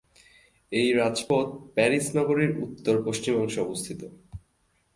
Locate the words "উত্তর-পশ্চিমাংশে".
2.63-3.59